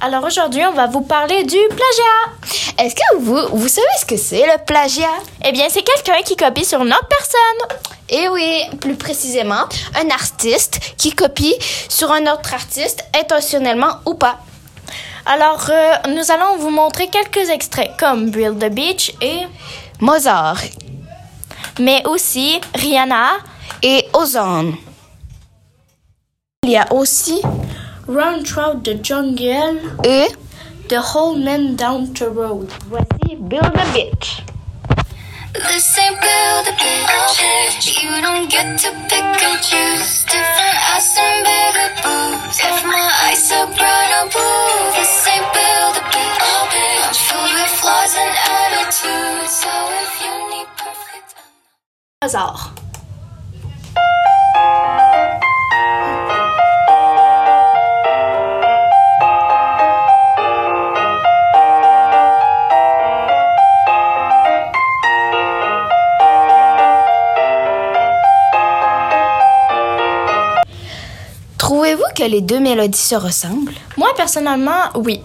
Alors 0.00 0.24
aujourd'hui, 0.24 0.62
on 0.66 0.72
va 0.72 0.86
vous 0.86 1.00
parler 1.00 1.42
du 1.44 1.56
plagiat. 1.68 2.78
Est-ce 2.78 2.94
que 2.94 3.16
vous, 3.18 3.56
vous 3.56 3.68
savez 3.68 3.86
ce 3.98 4.04
que 4.04 4.16
c'est 4.16 4.46
le 4.46 4.64
plagiat? 4.64 5.06
Eh 5.44 5.52
bien, 5.52 5.66
c'est 5.68 5.82
quelqu'un 5.82 6.22
qui 6.22 6.36
copie 6.36 6.64
sur 6.64 6.80
une 6.82 6.92
autre 6.92 7.08
personne. 7.08 7.78
Eh 8.08 8.28
oui, 8.28 8.64
plus 8.80 8.96
précisément, 8.96 9.64
un 9.94 10.10
artiste 10.10 10.80
qui 10.96 11.12
copie 11.12 11.56
sur 11.88 12.10
un 12.12 12.22
autre 12.32 12.52
artiste, 12.54 13.04
intentionnellement 13.18 13.96
ou 14.06 14.14
pas. 14.14 14.38
Alors, 15.26 15.66
euh, 15.70 15.94
nous 16.08 16.30
allons 16.30 16.56
vous 16.58 16.70
montrer 16.70 17.08
quelques 17.08 17.48
extraits 17.50 17.92
comme 17.98 18.30
Build 18.30 18.58
the 18.58 18.70
Beach 18.70 19.14
et 19.20 19.46
Mozart 20.00 20.60
mais 21.80 22.02
aussi 22.06 22.60
Rihanna 22.74 23.32
et 23.82 24.06
Ozone. 24.12 24.74
Il 26.62 26.70
y 26.70 26.76
a 26.76 26.92
aussi 26.92 27.40
Run 28.10 28.44
Through 28.44 28.82
the 28.82 28.94
Jungle 28.96 29.78
et 30.02 30.34
The 30.88 31.00
Whole 31.00 31.36
Man 31.36 31.76
Down 31.76 32.12
the 32.12 32.28
Road. 32.28 32.66
Voici 32.90 33.36
Build 33.36 33.70
a 33.70 33.86
Bitch. 33.94 34.42
This 35.54 35.96
ain't 35.96 36.18
build 36.18 36.66
a 36.66 36.74
bitch. 36.74 38.02
You 38.02 38.10
don't 38.20 38.50
get 38.50 38.80
to 38.80 38.90
pick 39.06 39.22
and 39.22 39.62
choose. 39.62 40.24
Different 40.26 40.78
ass 40.90 41.18
and 41.22 41.46
bigger 41.46 41.90
boobs. 42.02 42.58
If 42.58 42.82
my 42.82 43.06
eyes 43.30 43.46
are 43.52 43.70
brown 43.78 44.10
or 44.18 44.26
blue, 44.34 44.90
this 44.98 45.28
ain't 45.30 45.46
build 45.54 45.94
a 45.94 46.04
bitch. 46.10 46.42
I'm 47.06 47.14
filled 47.14 47.54
with 47.54 47.70
flaws 47.78 48.14
and 48.18 48.34
attitudes. 48.58 49.54
So 49.54 49.70
if 50.02 50.12
you 50.18 50.32
need 50.50 50.66
perfect. 50.82 51.34
Hasard. 52.20 52.79
Que 72.14 72.22
les 72.22 72.40
deux 72.40 72.60
mélodies 72.60 72.98
se 72.98 73.14
ressemblent? 73.14 73.72
Moi, 73.96 74.08
personnellement, 74.16 74.90
oui. 74.94 75.22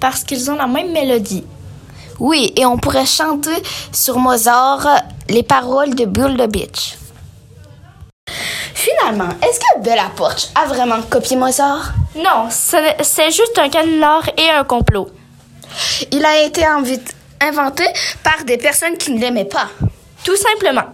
Parce 0.00 0.24
qu'ils 0.24 0.50
ont 0.50 0.56
la 0.56 0.66
même 0.66 0.92
mélodie. 0.92 1.44
Oui, 2.18 2.52
et 2.56 2.66
on 2.66 2.78
pourrait 2.78 3.06
chanter 3.06 3.54
sur 3.92 4.18
Mozart 4.18 4.86
les 5.28 5.42
paroles 5.42 5.94
de 5.94 6.04
Build 6.04 6.40
a 6.40 6.46
Bitch. 6.46 6.96
Finalement, 8.74 9.28
est-ce 9.42 9.58
que 9.60 9.80
Bella 9.82 10.10
Porch 10.16 10.48
a 10.54 10.66
vraiment 10.66 11.00
copié 11.08 11.36
Mozart? 11.36 11.92
Non, 12.16 12.48
ce- 12.50 12.94
c'est 13.02 13.30
juste 13.30 13.58
un 13.58 13.68
canular 13.68 14.22
et 14.36 14.50
un 14.50 14.64
complot. 14.64 15.08
Il 16.10 16.24
a 16.24 16.40
été 16.42 16.64
inventé 17.40 17.84
par 18.22 18.44
des 18.44 18.56
personnes 18.56 18.96
qui 18.96 19.12
ne 19.12 19.20
l'aimaient 19.20 19.44
pas. 19.44 19.68
Tout 20.24 20.36
simplement. 20.36 20.86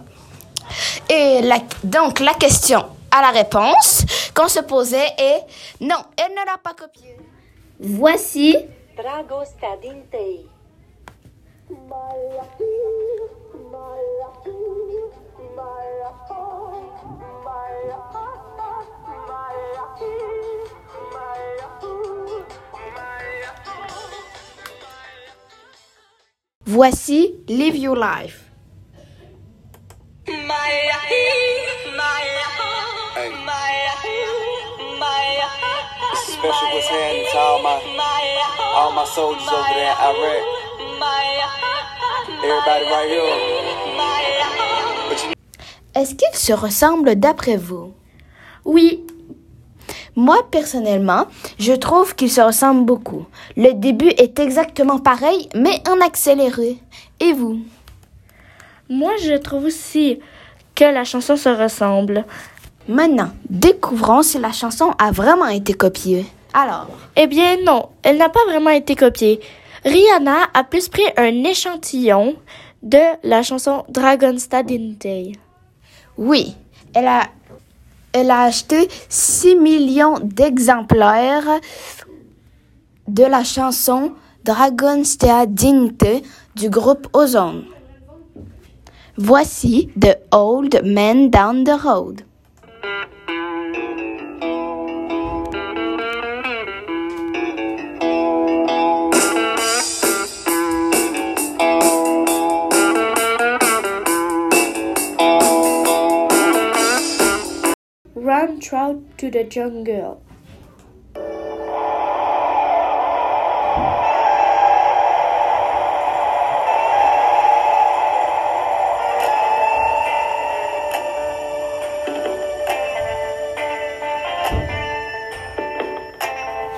Et 1.09 1.41
la- 1.41 1.59
donc, 1.83 2.19
la 2.19 2.33
question 2.33 2.85
à 3.15 3.21
la 3.21 3.31
réponse 3.31 4.05
qu'on 4.35 4.49
se 4.49 4.59
posait 4.59 5.07
est 5.17 5.45
non, 5.79 6.03
elle 6.17 6.31
ne 6.31 6.45
l'a 6.45 6.57
pas 6.61 6.73
copié. 6.73 7.17
Voici 7.79 8.57
Dragosta 8.97 9.77
dintei. 9.81 10.45
Voici 26.65 27.35
Live 27.47 27.77
Your 27.77 27.95
Life. 27.95 28.44
To 37.35 37.41
all 37.41 37.61
my 37.61 37.77
all 38.75 38.91
my 38.93 39.05
soldiers 39.05 39.47
over 39.47 39.73
there 39.75 39.91
in 39.91 40.07
Iraq. 40.09 40.43
Everybody 42.47 42.85
right 42.93 43.09
here. 43.11 43.35
But 45.09 45.19
you 45.25 45.33
Est-ce 45.95 46.15
qu'ils 46.15 46.37
se 46.37 46.53
ressemblent 46.53 47.15
d'après 47.15 47.57
vous? 47.57 47.93
Oui, 48.63 49.03
Moi, 50.15 50.37
personnellement, 50.49 51.25
je 51.59 51.73
trouve 51.73 52.15
qu'ils 52.15 52.31
se 52.31 52.39
ressemblent 52.39 52.85
beaucoup. 52.85 53.25
Le 53.57 53.73
début 53.73 54.11
est 54.17 54.39
exactement 54.39 54.97
pareil, 54.99 55.49
mais 55.53 55.81
en 55.89 55.99
accéléré. 55.99 56.77
Et 57.19 57.33
vous? 57.33 57.59
moi 58.87 59.13
je 59.19 59.33
trouve 59.33 59.65
aussi 59.65 60.19
que 60.75 60.85
la 60.85 61.03
chanson 61.03 61.35
se 61.35 61.49
ressemble. 61.49 62.23
Maintenant, 62.87 63.31
découvrons 63.49 64.21
si 64.21 64.37
la 64.37 64.51
chanson 64.51 64.93
a 64.99 65.11
vraiment 65.11 65.47
été 65.47 65.73
copiée. 65.73 66.25
Alors, 66.57 66.87
Eh 67.17 67.27
bien 67.27 67.57
non, 67.65 67.89
elle 68.01 68.17
n'a 68.17 68.29
pas 68.29 68.45
vraiment 68.45 68.69
été 68.69 68.95
copiée. 68.95 69.41
Rihanna 69.83 70.47
a 70.53 70.63
plus 70.63 70.87
pris 70.87 71.03
un 71.17 71.43
échantillon 71.43 72.37
de 72.81 72.97
la 73.23 73.43
chanson 73.43 73.83
Dragon's 73.89 74.47
Day. 74.47 75.33
oui, 76.17 76.55
elle 76.93 77.07
a, 77.07 78.41
acheté 78.41 78.87
6 79.09 79.57
millions 79.57 80.17
d'exemplaires 80.21 81.59
de 83.09 83.23
la 83.23 83.43
chanson 83.43 84.13
Dragon 84.45 85.03
Stea 85.03 85.47
Dinte 85.49 86.23
du 86.55 86.69
groupe 86.69 87.09
Ozone. 87.11 87.65
Voici 89.17 89.89
The 89.99 90.19
Old 90.31 90.81
Man 90.85 91.29
Down 91.29 91.65
the 91.65 91.77
Road. 91.83 92.21
Run 108.25 108.59
Trout 108.59 109.03
to 109.17 109.29
the 109.29 109.45
Jungle. 109.47 110.17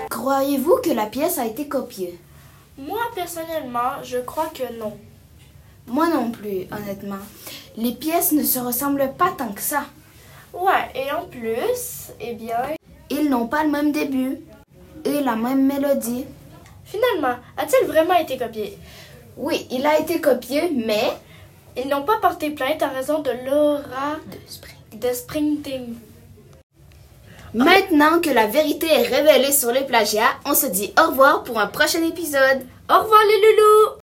Croyez-vous 0.10 0.82
que 0.84 0.90
la 0.90 1.06
pièce 1.06 1.38
a 1.38 1.46
été 1.46 1.70
copiée? 1.70 2.20
Moi 2.78 3.00
personnellement, 3.16 4.04
je 4.04 4.18
crois 4.18 4.52
que 4.54 4.78
non. 4.78 4.98
Moi 5.88 6.10
non 6.10 6.30
plus, 6.30 6.68
honnêtement. 6.74 7.24
Les 7.78 7.94
pièces 7.94 8.34
ne 8.34 8.44
se 8.44 8.60
ressemblent 8.60 9.14
pas 9.18 9.32
tant 9.38 9.54
que 9.54 9.62
ça. 9.62 9.86
Ouais, 10.54 10.90
et 10.96 11.12
en 11.12 11.26
plus, 11.26 12.12
eh 12.20 12.34
bien, 12.34 12.58
Ils 13.10 13.30
n'ont 13.30 13.48
pas 13.48 13.64
le 13.64 13.70
même 13.70 13.92
début 13.92 14.40
et 15.06 15.22
la 15.22 15.36
même 15.36 15.66
mélodie. 15.66 16.26
finalement, 16.86 17.36
a-t-il 17.58 17.88
vraiment 17.88 18.16
été 18.16 18.38
copié? 18.38 18.78
Oui, 19.38 19.68
il 19.72 19.86
a 19.86 20.00
été 20.00 20.20
copié, 20.20 20.72
mais 20.74 21.12
Ils 21.76 21.88
n'ont 21.88 22.04
pas 22.04 22.18
porté 22.18 22.50
plainte 22.52 22.82
à 22.82 22.88
raison 22.88 23.20
de 23.20 23.30
l'aura 23.46 24.18
de 24.94 25.14
Springting. 25.14 25.94
maintenant 27.54 28.20
que 28.20 28.32
la 28.32 28.48
vérité 28.48 28.88
est 28.88 29.04
révélée 29.16 29.52
sur 29.52 29.72
les 29.72 29.84
plagiats, 29.86 30.34
on 30.46 30.56
se 30.56 30.66
dit 30.66 30.92
au 31.00 31.12
revoir 31.12 31.44
pour 31.44 31.60
un 31.60 31.68
prochain 31.68 32.02
épisode. 32.04 32.66
Au 32.90 33.00
revoir 33.04 33.20
les 33.28 33.42
loulous 33.42 34.00